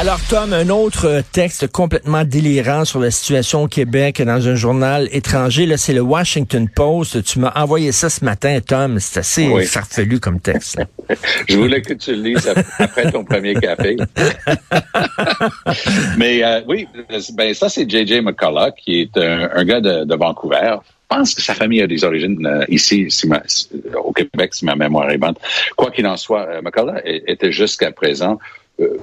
[0.00, 5.08] Alors Tom, un autre texte complètement délirant sur la situation au Québec dans un journal
[5.12, 7.22] étranger, là c'est le Washington Post.
[7.22, 8.98] Tu m'as envoyé ça ce matin, Tom.
[8.98, 9.66] C'est assez Oui.
[9.66, 10.78] farfelu comme texte.
[11.48, 13.96] Je voulais que tu le lises ap- après ton premier café.
[16.16, 16.88] Mais euh, oui,
[17.34, 20.76] ben ça c'est JJ McCullough qui est un, un gars de, de Vancouver.
[21.10, 23.68] Je pense que sa famille a des origines euh, ici, si ma- si-
[24.02, 25.34] au Québec, si ma mémoire est bonne.
[25.76, 28.38] Quoi qu'il en soit, euh, McCullough était jusqu'à présent
[28.80, 28.96] euh,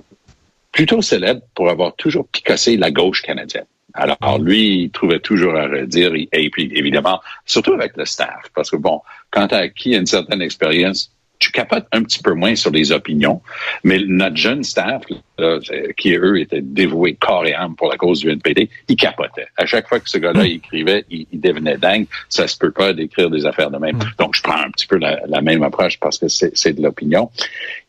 [0.71, 3.65] plutôt célèbre pour avoir toujours picassé la gauche canadienne.
[3.93, 8.69] Alors, lui, il trouvait toujours à redire, et, puis évidemment, surtout avec le staff, parce
[8.69, 12.55] que bon, quand tu as acquis une certaine expérience, tu capotes un petit peu moins
[12.55, 13.41] sur les opinions,
[13.83, 15.03] mais notre jeune staff,
[15.37, 15.59] là,
[15.95, 19.47] qui eux étaient dévoués corps et âme pour la cause du NPD, ils capotaient.
[19.57, 22.07] À chaque fois que ce gars-là écrivait, il, il devenait dingue.
[22.29, 23.99] Ça se peut pas d'écrire des affaires de même.
[24.17, 26.81] Donc, je prends un petit peu la, la même approche parce que c'est c'est de
[26.81, 27.29] l'opinion.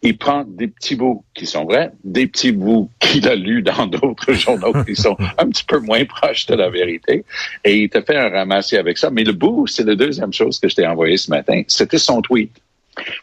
[0.02, 3.86] Il prend des petits bouts qui sont vrais, des petits bouts qu'il a lus dans
[3.98, 7.24] d'autres journaux qui sont un petit peu moins proches de la vérité,
[7.64, 9.10] et il te fait un ramassis avec ça.
[9.10, 11.62] Mais le bout, c'est la deuxième chose que je t'ai envoyé ce matin.
[11.66, 12.52] C'était son tweet.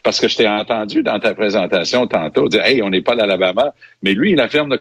[0.02, 3.74] Parce que je t'ai entendu dans ta présentation tantôt dire, hey, on n'est pas l'Alabama,
[4.02, 4.80] mais lui, il affirme le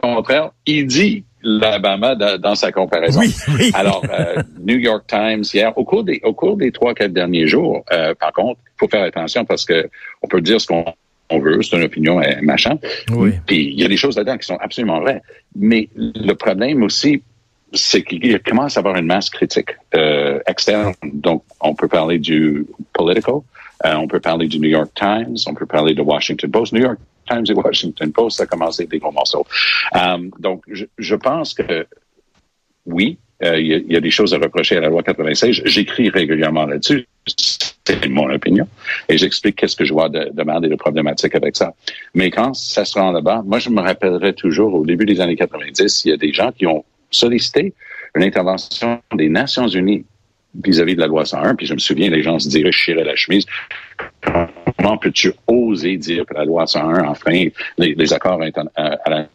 [0.00, 0.50] contraire.
[0.66, 3.20] Il dit l'Alabama da- dans sa comparaison.
[3.20, 3.70] Oui, oui.
[3.74, 7.46] Alors, euh, New York Times hier, au cours des au cours des trois quatre derniers
[7.46, 9.88] jours, euh, par contre, il faut faire attention parce que
[10.22, 10.84] on peut dire ce qu'on
[11.30, 12.76] on veut, c'est une opinion, euh, machin.
[13.10, 13.30] Oui.
[13.46, 15.22] Puis il y a des choses là-dedans qui sont absolument vraies.
[15.56, 17.22] Mais le problème aussi,
[17.72, 20.92] c'est qu'il commence à avoir une masse critique euh, externe.
[21.04, 23.44] Donc, on peut parler du Politico,
[23.84, 26.72] euh, on peut parler du New York Times, on peut parler de Washington Post.
[26.72, 29.46] New York Times et Washington Post, ça a commencé avec des gros morceaux.
[29.96, 31.86] Euh, donc, je, je pense que
[32.86, 35.62] oui, euh, il y, y a des choses à reprocher à la loi 96.
[35.64, 37.06] J'écris régulièrement là-dessus.
[37.26, 38.68] C'est mon opinion.
[39.08, 41.74] Et j'explique qu'est-ce que je vois de, de mal et de problématique avec ça.
[42.14, 45.36] Mais quand ça se rend là-bas, moi, je me rappellerai toujours, au début des années
[45.36, 47.74] 90, il y a des gens qui ont sollicité
[48.14, 50.04] une intervention des Nations Unies
[50.54, 51.54] vis-à-vis de la loi 101.
[51.54, 53.46] Puis je me souviens, les gens se diraient, je la chemise.
[54.76, 58.40] Comment peux-tu oser dire que la loi 101 enfreint les, accords
[58.76, 59.28] à, à la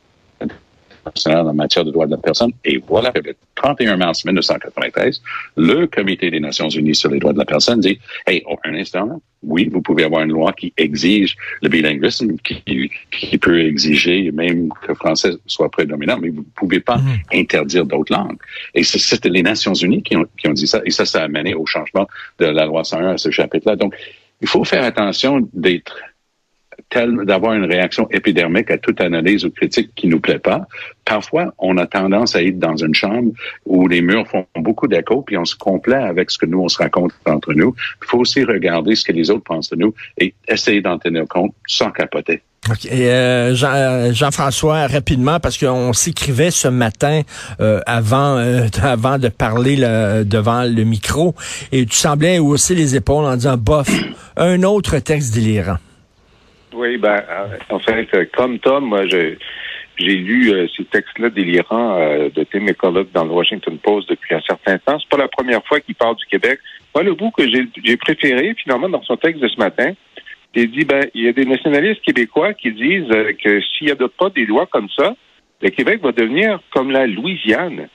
[1.06, 2.52] internationale en matière de droits de la personne.
[2.64, 5.22] Et voilà, le 31 mars 1993,
[5.58, 8.74] le Comité des Nations Unies sur les droits de la personne dit, hey, oh, un
[8.76, 13.60] instant, là, oui, vous pouvez avoir une loi qui exige le bilinguisme, qui, qui peut
[13.62, 16.98] exiger même que le français soit prédominant, mais vous ne pouvez pas
[17.34, 18.38] interdire d'autres langues.
[18.74, 20.82] Et c'est- c'était les Nations Unies qui ont, qui ont dit ça.
[20.86, 22.08] Et ça, ça a mené au changement
[22.40, 23.76] de la loi 101 à ce chapitre-là.
[23.76, 23.94] Donc,
[24.42, 25.96] il faut faire attention d'être
[27.26, 30.68] d'avoir une réaction épidermique à toute analyse ou critique qui nous plaît pas.
[31.04, 33.32] Parfois, on a tendance à être dans une chambre
[33.66, 36.68] où les murs font beaucoup d'écho, puis on se complaît avec ce que nous, on
[36.70, 37.76] se raconte entre nous.
[38.02, 41.28] Il faut aussi regarder ce que les autres pensent de nous et essayer d'en tenir
[41.28, 42.42] compte sans capoter.
[42.72, 42.86] OK.
[42.86, 47.22] Et, euh, Jean, euh, Jean-François, rapidement, parce qu'on s'écrivait ce matin
[47.60, 51.36] euh, avant, euh, avant de parler le- devant le micro,
[51.72, 53.88] et tu semblais hausser les épaules en disant, bof,
[54.38, 55.78] un autre texte délirant.
[56.74, 59.38] Oui, ben, euh, en fait, euh, comme Tom, moi, j'ai
[59.98, 64.42] lu euh, ces textes-là délirants euh, de Tim McCullough dans le Washington Post depuis un
[64.42, 65.00] certain temps.
[65.00, 66.60] C'est pas la première fois qu'il parle du Québec.
[66.94, 69.94] Moi, le bout que j'ai préféré, finalement, dans son texte de ce matin,
[70.56, 74.18] il dit, ben, il y a des nationalistes québécois qui disent euh, que s'il adopte
[74.18, 75.16] pas des lois comme ça,
[75.62, 77.88] le Québec va devenir comme la Louisiane.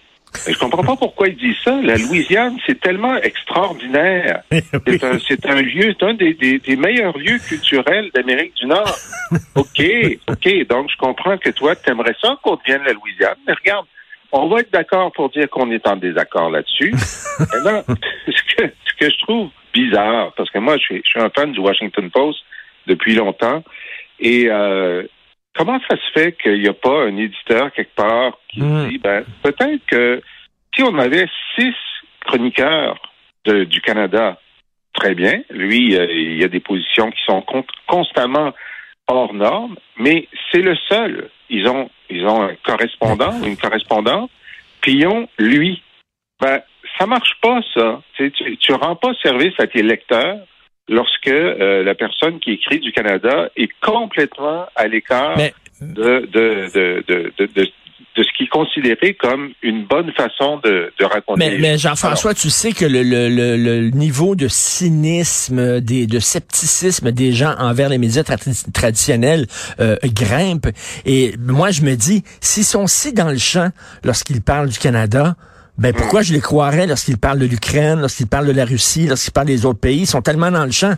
[0.48, 1.80] Je comprends pas pourquoi il dit ça.
[1.82, 4.42] La Louisiane, c'est tellement extraordinaire.
[4.86, 8.66] C'est un, c'est un lieu, c'est un des, des- des meilleurs lieux culturels d'Amérique du
[8.66, 8.96] Nord.
[9.56, 9.82] OK,
[10.28, 10.66] OK.
[10.68, 13.36] Donc, je comprends que toi, tu aimerais ça qu'on devienne la Louisiane.
[13.46, 13.86] Mais regarde,
[14.32, 16.92] on va être d'accord pour dire qu'on est en désaccord là-dessus.
[17.40, 17.82] Maintenant,
[18.26, 21.30] ce que, ce que je trouve bizarre, parce que moi, je suis, je suis un
[21.30, 22.38] fan du Washington Post
[22.86, 23.62] depuis longtemps,
[24.20, 25.02] et euh,
[25.56, 28.88] comment ça se fait qu'il n'y a pas un éditeur quelque part qui Mm.
[28.88, 30.22] dit, ben, peut-être que
[30.74, 31.26] si on avait
[31.56, 31.74] six
[32.26, 33.00] chroniqueurs
[33.44, 34.38] de- du Canada,
[34.92, 35.42] très bien.
[35.50, 38.52] Lui, euh, il y a des positions qui sont con- constamment
[39.08, 41.30] hors normes, mais c'est le seul.
[41.48, 44.30] Ils ont, ils ont un correspondant ou une correspondante,
[44.80, 45.82] puis ils ont lui.
[46.40, 46.60] Ben,
[46.98, 48.02] ça marche pas, ça.
[48.16, 50.38] Tu, tu, tu rends pas service à tes lecteurs
[50.90, 56.68] lorsque euh, la personne qui écrit du Canada est complètement à l'écart Mais- de, de,
[56.74, 57.66] de, de, de,
[58.16, 61.38] ce qu'il considérait comme une bonne façon de, de raconter.
[61.38, 66.18] Mais, mais Jean-François, tu sais que le, le, le, le, niveau de cynisme, des, de
[66.18, 68.24] scepticisme des gens envers les médias
[68.74, 69.46] traditionnels
[69.80, 70.66] euh, grimpe.
[71.06, 73.70] Et moi, je me dis, s'ils sont si dans le champ
[74.04, 75.34] lorsqu'ils parlent du Canada,
[75.78, 79.32] ben pourquoi je les croirais lorsqu'ils parlent de l'Ukraine, lorsqu'ils parlent de la Russie, lorsqu'ils
[79.32, 80.00] parlent des autres pays?
[80.00, 80.94] Ils sont tellement dans le champ.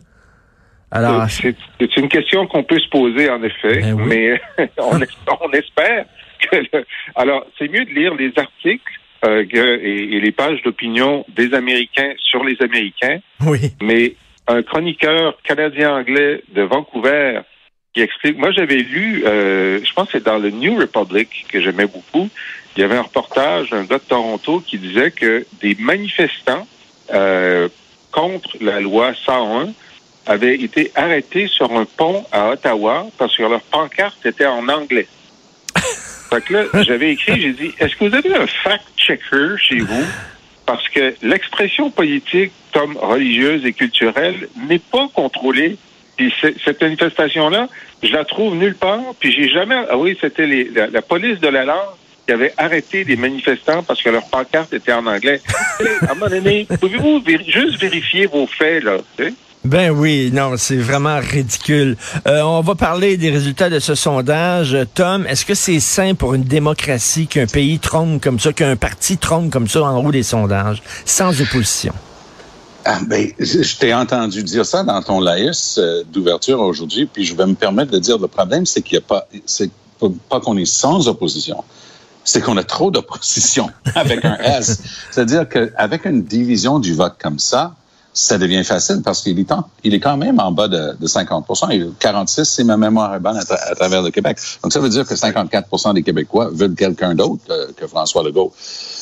[0.90, 4.40] Alors, c'est une question qu'on peut se poser en effet, ben mais
[4.78, 5.00] on,
[5.40, 6.04] on espère
[7.14, 8.92] alors, c'est mieux de lire les articles
[9.24, 13.20] euh, et, les pages d'opinion des Américains sur les Américains.
[13.46, 13.72] Oui.
[13.82, 14.14] Mais
[14.48, 17.40] un chroniqueur canadien-anglais de Vancouver
[17.94, 18.38] qui explique.
[18.38, 22.28] Moi, j'avais lu, euh, je pense que c'est dans le New Republic que j'aimais beaucoup.
[22.76, 26.66] Il y avait un reportage d'un gars de Toronto qui disait que des manifestants
[27.12, 27.68] euh,
[28.10, 29.72] contre la loi 101
[30.26, 35.06] avaient été arrêtés sur un pont à Ottawa parce que leur pancarte était en anglais.
[36.30, 40.04] Fait que là, j'avais écrit, j'ai dit, est-ce que vous avez un fact-checker chez vous?
[40.64, 45.76] Parce que l'expression politique comme religieuse et culturelle n'est pas contrôlée.
[46.16, 46.32] Puis
[46.64, 47.68] cette manifestation-là,
[48.02, 49.14] je la trouve nulle part.
[49.18, 49.76] Puis j'ai jamais...
[49.90, 54.02] Ah oui, c'était la, la, police de la langue qui avait arrêté des manifestants parce
[54.02, 55.40] que leur pancarte était en anglais.
[56.02, 58.98] à un moment donné, pouvez-vous juste vérifier vos faits, là?
[59.64, 61.96] Ben oui, non, c'est vraiment ridicule.
[62.26, 64.76] Euh, on va parler des résultats de ce sondage.
[64.94, 69.18] Tom, est-ce que c'est sain pour une démocratie qu'un pays trône comme ça, qu'un parti
[69.18, 71.92] trône comme ça en haut des sondages, sans opposition?
[72.84, 77.34] Ah, ben, je t'ai entendu dire ça dans ton laïus euh, d'ouverture aujourd'hui, puis je
[77.34, 79.70] vais me permettre de dire le problème, c'est qu'il n'y a pas, c'est
[80.28, 81.62] pas qu'on est sans opposition,
[82.24, 84.82] c'est qu'on a trop d'opposition avec un S.
[85.10, 87.74] C'est-à-dire qu'avec une division du vote comme ça,
[88.14, 89.46] ça devient facile parce qu'il est,
[89.84, 93.20] il est quand même en bas de, de 50 et 46 si ma mémoire est
[93.20, 94.38] bonne à, travers le Québec.
[94.62, 98.52] Donc, ça veut dire que 54 des Québécois veulent quelqu'un d'autre que François Legault.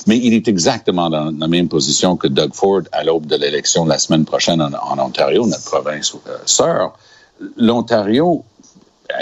[0.06, 3.84] Mais il est exactement dans la même position que Doug Ford à l'aube de l'élection
[3.84, 6.94] de la semaine prochaine en, en Ontario, notre province euh, sœur.
[7.56, 8.44] L'Ontario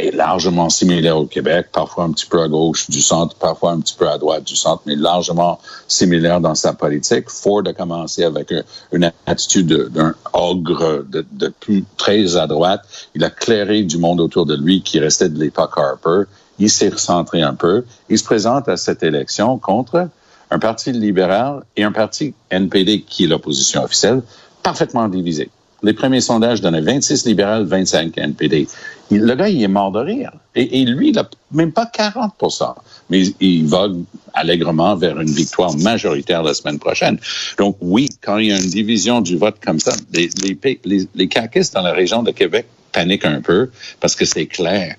[0.00, 3.80] est largement similaire au Québec, parfois un petit peu à gauche du centre, parfois un
[3.80, 7.28] petit peu à droite du centre, mais largement similaire dans sa politique.
[7.28, 8.52] Ford a commencé avec
[8.92, 12.82] une attitude d'un ogre de, plus très à droite.
[13.14, 16.30] Il a clairé du monde autour de lui qui restait de l'époque Harper.
[16.58, 17.84] Il s'est recentré un peu.
[18.08, 20.08] Il se présente à cette élection contre
[20.50, 24.22] un parti libéral et un parti NPD qui est l'opposition officielle,
[24.62, 25.50] parfaitement divisé.
[25.82, 28.66] Les premiers sondages donnaient 26 libérales, 25 NPD.
[29.10, 30.32] le gars, il est mort de rire.
[30.54, 32.74] Et, lui, il n'a même pas 40%
[33.10, 34.02] mais il vogue
[34.34, 37.18] allègrement vers une victoire majoritaire la semaine prochaine.
[37.56, 41.28] Donc oui, quand il y a une division du vote comme ça, les, les,
[41.72, 43.70] dans la région de Québec paniquent un peu
[44.00, 44.96] parce que c'est clair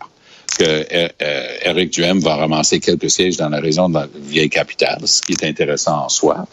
[0.50, 4.50] que euh, euh, Éric Duhem va ramasser quelques sièges dans la région de la vieille
[4.50, 6.46] capitale, ce qui est intéressant en soi.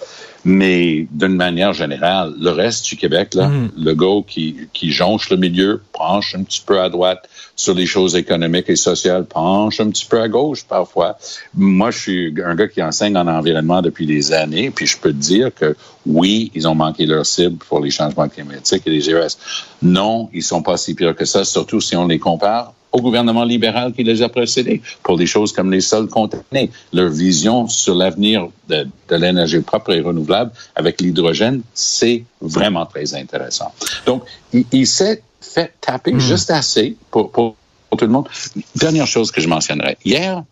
[0.44, 3.72] Mais d'une manière générale, le reste du Québec, là, mm.
[3.76, 7.86] le gars qui, qui jonche le milieu, penche un petit peu à droite sur les
[7.86, 11.18] choses économiques et sociales, penche un petit peu à gauche parfois.
[11.54, 15.10] Moi, je suis un gars qui enseigne en environnement depuis des années, puis je peux
[15.10, 19.00] te dire que oui, ils ont manqué leur cible pour les changements climatiques et les
[19.00, 19.38] GES.
[19.82, 23.44] Non, ils sont pas si pires que ça, surtout si on les compare au gouvernement
[23.44, 26.70] libéral qui les a précédés pour des choses comme les sols contaminés.
[26.92, 33.72] Leur vision sur l'avenir de, l'énergie propre et renouvelable avec l'hydrogène, c'est vraiment très intéressant.
[34.06, 34.24] Donc,
[34.72, 36.20] il, s'est fait taper hmm.
[36.20, 37.56] juste assez pour, pour,
[37.96, 38.28] tout le monde.
[38.74, 39.96] Dernière chose que je mentionnerai.
[40.04, 40.42] Hier,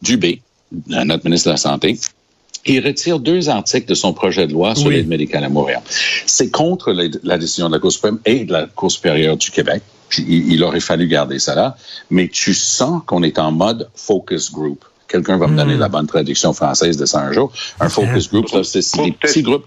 [0.00, 0.40] Dubé,
[0.86, 1.98] notre ministre de la Santé,
[2.66, 5.80] il retire deux articles de son projet de loi sur l'aide médicale à mourir.
[6.26, 6.92] C'est contre
[7.22, 9.82] la décision de la Cour suprême et de la Cour supérieure du Québec
[10.18, 11.76] il, aurait fallu garder ça là.
[12.10, 14.84] Mais tu sens qu'on est en mode focus group.
[15.08, 15.80] Quelqu'un va me donner hmm.
[15.80, 17.52] la bonne traduction française de ça un jour.
[17.80, 19.66] Un focus group, c'est des petits groupes.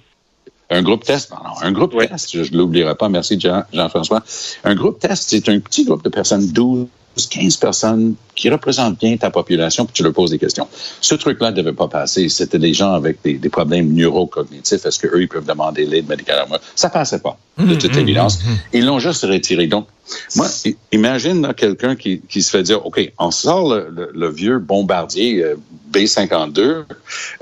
[0.69, 4.21] Un groupe test, non, un groupe test, je ne l'oublierai pas, merci Jean-François.
[4.65, 6.87] un groupe test, c'est un petit groupe de personnes, 12
[7.25, 10.67] 15 personnes qui représentent bien ta population, puis tu leur poses des questions.
[11.01, 12.29] Ce truc-là ne devait pas passer.
[12.29, 14.85] C'était des gens avec des, problèmes neurocognitifs.
[14.85, 16.59] Est-ce qu'eux, ils peuvent demander l'aide médicale à moi?
[16.75, 18.39] Ça passait pas, de toute mmh, mmh, évidence.
[18.39, 19.67] Mmh, ils l'ont juste retiré.
[19.67, 19.87] Donc,
[20.35, 20.47] moi,
[20.91, 25.55] imagine quelqu'un qui, se fait dire, OK, on sort le, vieux bombardier euh,
[25.91, 26.83] B-52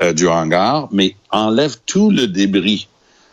[0.01, 2.87] euh, du hangar, mais enlève tout le débris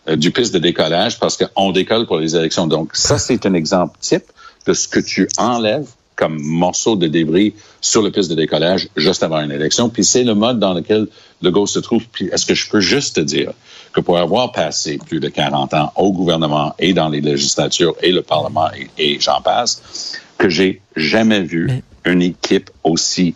[0.09, 2.67] euh, du piste de décollage parce qu'on décolle pour les élections.
[2.67, 4.25] Donc, ça, c'est un exemple type
[4.67, 5.87] de ce que tu enlèves
[6.23, 9.89] comme morceau de débris sur le piste de décollage juste avant une élection.
[9.89, 11.09] Puis c'est le mode dans lequel
[11.43, 12.05] le GO se trouve.
[12.13, 13.51] Puis est-ce que je peux juste te dire
[13.93, 18.13] que pour avoir passé plus de 40 ans au gouvernement et dans les législatures et
[18.13, 23.35] le Parlement et, j'en passe, que j'ai jamais vu une équipe aussi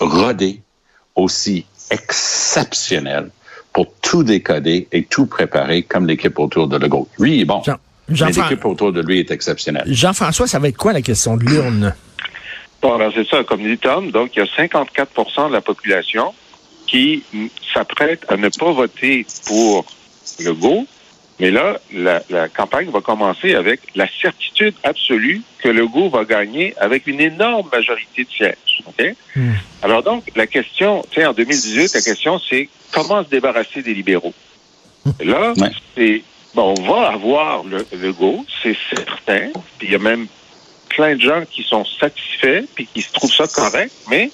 [0.00, 0.62] rodée,
[1.14, 3.30] aussi exceptionnel
[3.72, 7.06] pour tout décoder et tout préparer comme l'équipe autour de Legault.
[7.20, 7.76] Lui est bon, Jean-
[8.10, 9.84] l'équipe autour de lui est exceptionnelle.
[9.86, 11.94] Jean-François, ça va être quoi la question de l'urne?
[12.82, 16.32] Bon, alors c'est ça, comme dit Tom, donc il y a 54% de la population
[16.86, 17.22] qui
[17.74, 19.84] s'apprête à ne pas voter pour
[20.42, 20.86] Legault,
[21.38, 26.74] mais là, la, la campagne va commencer avec la certitude absolue que Legault va gagner
[26.78, 28.56] avec une énorme majorité de sièges.
[29.36, 29.52] Hmm.
[29.82, 33.94] Alors donc, la question, tu sais, en 2018, la question, c'est comment se débarrasser des
[33.94, 34.34] libéraux?
[35.20, 35.70] Et Là, Ouais.
[35.96, 36.22] c'est
[36.54, 39.50] bon, on va avoir le Legault, c'est certain.
[39.78, 40.26] Puis il y a même
[40.88, 44.30] plein de gens qui sont satisfaits puis qui se trouvent ça correct, mais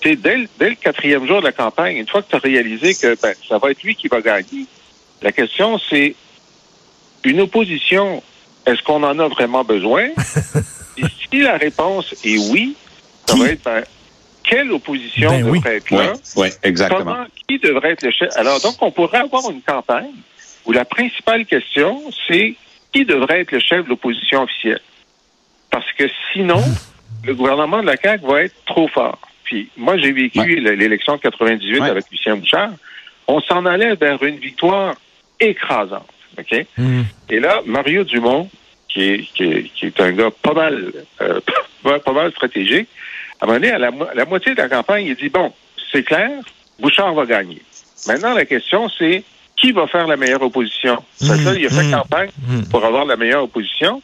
[0.00, 2.36] tu sais, dès, le- dès le quatrième jour de la campagne, une fois que tu
[2.36, 4.66] as réalisé que ben, ça va être lui qui va gagner,
[5.22, 6.14] la question c'est
[7.24, 8.22] une opposition,
[8.66, 10.08] est-ce qu'on en a vraiment besoin?
[10.98, 12.76] Et si la réponse est oui,
[13.26, 13.40] ça Qui?
[13.40, 13.84] va être ben,
[14.44, 15.58] quelle opposition Ben oui.
[15.58, 16.12] devrait être Oui, là?
[16.36, 17.04] ouais, exactement.
[17.14, 18.28] Comment, qui devrait être le chef?
[18.36, 20.12] Alors, donc, on pourrait avoir une campagne
[20.66, 22.54] où la principale question, c'est
[22.92, 24.80] qui devrait être le chef de l'opposition officielle?
[25.70, 26.62] Parce que sinon,
[27.24, 29.18] le gouvernement de la CAQ va être trop fort.
[29.44, 30.74] Puis, moi, j'ai vécu Ouais.
[30.76, 31.90] l'élection de 98 Ouais.
[31.90, 32.70] avec Lucien Bouchard.
[33.28, 34.94] On s'en allait vers une victoire
[35.40, 36.08] écrasante.
[36.38, 36.66] OK?
[36.76, 37.02] Hmm.
[37.30, 38.48] Et là, Mario Dumont,
[38.88, 41.40] qui est, qui est, qui est un gars pas mal, euh,
[41.82, 42.88] pas, mal stratégique,
[43.40, 45.52] à un moment donné, à la, la moitié de la campagne, il dit, bon,
[45.92, 46.30] c'est clair,
[46.78, 47.62] Bouchard va gagner.
[48.06, 49.22] Maintenant, la question, c'est
[49.66, 50.96] qui va faire la meilleure opposition?
[51.20, 52.62] Que là, il a fait Mm, campagne mm.
[52.70, 54.00] pour avoir la meilleure opposition.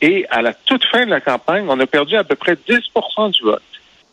[0.00, 3.30] Et à la toute fin de la campagne, on a perdu à peu près 10%
[3.30, 3.62] du vote.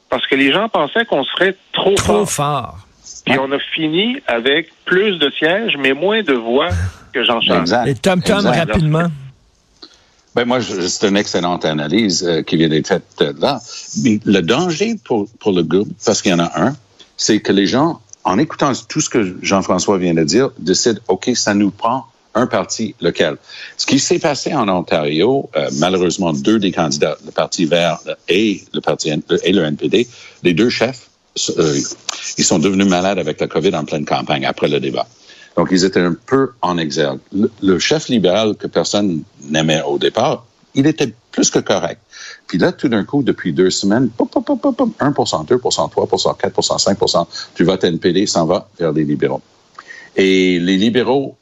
[0.09, 2.29] Parce que les gens pensaient qu'on serait trop, Trop fort.
[2.29, 2.77] fort.
[3.25, 6.69] Puis on a fini avec plus de sièges, mais moins de voix
[7.11, 7.39] que Jean.
[7.39, 7.87] Exact.
[7.87, 8.57] Et Tom Tom, Exact.
[8.71, 9.07] rapidement.
[10.35, 13.59] Ben moi, c'est une excellente analyse euh, qui vient d'être faite euh, là.
[14.03, 16.75] Mais le danger pour, pour le groupe, parce qu'il y en a un,
[17.17, 21.31] c'est que les gens, en écoutant tout ce que Jean-François vient de dire, décident, OK,
[21.35, 23.37] ça nous prend un parti lequel.
[23.77, 28.63] Ce qui s'est passé en Ontario, euh, malheureusement, deux des candidats, le Parti vert et
[28.73, 30.07] le Parti N- et le NPD,
[30.41, 31.09] les deux chefs,
[31.59, 31.79] euh,
[32.37, 35.07] ils sont devenus malades avec la COVID en pleine campagne après le débat.
[35.57, 37.19] Donc, ils étaient un peu en exergue.
[37.61, 42.01] Le chef libéral que personne n'aimait au départ, il était plus que correct.
[42.47, 45.57] Puis là, tout d'un coup, depuis deux semaines, pop, pop, pop, pop, pop, 1 2
[45.57, 46.97] 3 4 5
[47.55, 49.41] du vote NPD s'en va vers les libéraux.
[50.15, 51.35] Et les libéraux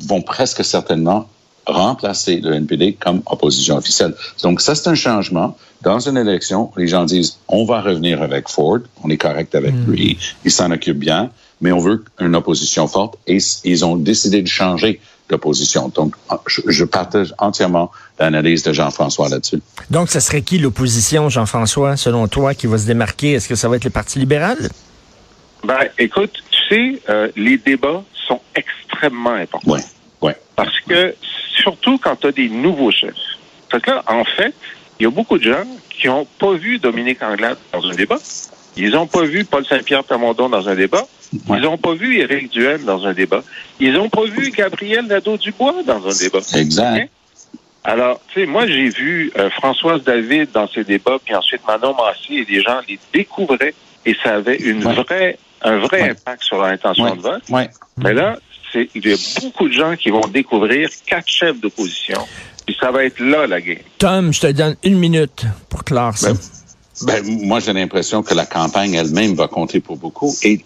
[0.00, 1.28] vont presque certainement
[1.66, 4.14] remplacer le NPD comme opposition officielle.
[4.42, 5.56] Donc ça, c'est un changement.
[5.82, 9.74] Dans une élection, les gens disent, on va revenir avec Ford, on est correct avec
[9.86, 11.30] lui, il s'en occupe bien,
[11.60, 15.00] mais on veut une opposition forte et ils ont décidé de changer
[15.94, 16.14] Donc,
[16.46, 19.60] je, je partage entièrement l'analyse de Jean-François là-dessus.
[19.90, 23.32] Donc, ce serait qui l'opposition, Jean-François, selon toi, qui va se démarquer?
[23.32, 24.58] Est-ce que ça va être le Parti libéral?
[25.64, 29.72] Ben, écoute, tu sais, euh, les débats sont extrêmement importants.
[29.72, 29.80] Oui,
[30.20, 30.32] oui.
[30.56, 31.14] Parce que,
[31.56, 33.14] surtout quand tu as des nouveaux chefs.
[33.70, 34.54] Parce que là, en fait,
[34.98, 38.18] il y a beaucoup de gens qui n'ont pas vu Dominique Anglade dans un débat.
[38.76, 41.06] Ils n'ont pas vu Paul Saint-Pierre Plamondon dans un débat.
[41.48, 41.58] Ouais.
[41.58, 43.42] Ils n'ont pas vu Éric Duhem dans un débat.
[43.80, 46.40] Ils n'ont pas vu Gabriel Nadeau-Dubois dans un débat.
[46.54, 47.02] Exact.
[47.04, 47.08] Ok?
[47.84, 51.94] Alors, tu sais, moi, j'ai vu euh, Françoise David dans ces débats, puis ensuite Manon
[51.94, 53.74] Massé, et les gens les découvraient,
[54.06, 54.94] et ça avait une Ouais.
[54.94, 56.10] vraie, un vrai Ouais.
[56.10, 57.42] impact sur leur intention de vote.
[57.48, 57.62] oui.
[57.96, 58.36] Mais là,
[58.72, 62.18] c'est, il y a beaucoup de gens qui vont découvrir quatre chefs d'opposition.
[62.66, 63.78] Puis ça va être là, la game.
[63.98, 66.32] Tom, je te donne une minute pour clore ça.
[66.32, 66.38] Ben,
[67.24, 70.32] Ben, moi, j'ai l'impression que la campagne elle-même va compter pour beaucoup.
[70.44, 70.60] Et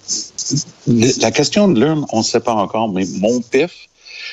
[0.87, 3.89] la question de l'urne, on ne sait pas encore, mais mon pif,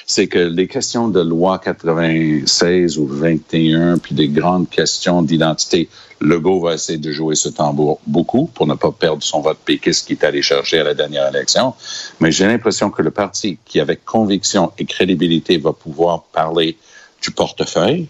[0.05, 5.89] c'est que les questions de loi 96 ou 21, puis des grandes questions d'identité,
[6.20, 10.08] Legault va essayer de jouer ce tambour beaucoup pour ne pas perdre son vote péquiste
[10.08, 11.74] qu'il est allé chercher à la dernière élection.
[12.20, 16.77] Mais j'ai l'impression que le parti qui, avec conviction et crédibilité, va pouvoir parler
[17.22, 18.08] du portefeuille,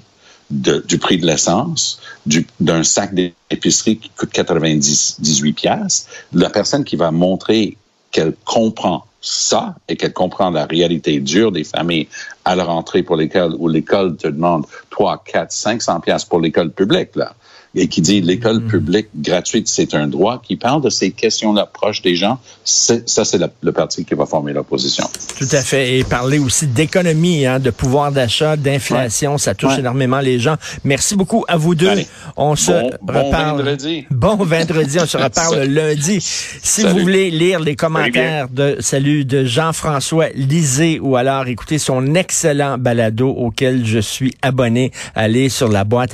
[0.49, 6.95] du prix de l'essence, du- d'un sac d'épicerie qui coûte 98 pièces, la personne qui
[6.95, 7.77] va montrer
[8.13, 12.07] qu'elle comprend ça et qu'elle comprend la réalité dure des familles
[12.45, 16.71] à leur entrée pour l'école où l'école te demande 3, 4, 500 pièces pour l'école
[16.71, 17.33] publique, là.
[17.75, 22.03] Et qui dit l'école publique gratuite, c'est un droit, qui parle de ces questions-là proches
[22.03, 25.09] des gens, ça, c'est le parti qui va former l'opposition.
[25.39, 25.97] Tout à fait.
[25.97, 29.79] Et parler aussi d'économie, hein, de pouvoir d'achat, d'inflation, ça touche Ouais.
[29.79, 30.55] énormément les gens.
[30.83, 31.87] Merci beaucoup à vous deux.
[31.89, 32.07] Allez.
[32.37, 33.57] On se Bon- bon reparle.
[33.57, 34.05] vendredi.
[34.11, 34.97] Bon vendredi.
[35.01, 36.19] On se reparle lundi.
[36.21, 36.93] Si Salut.
[36.93, 42.77] vous voulez lire les commentaires de salut de Jean-François Lisée ou alors écouter son excellent
[42.77, 46.13] balado auquel je suis abonné, allez sur la boîte